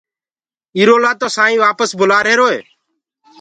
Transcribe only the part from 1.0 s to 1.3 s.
لآ تو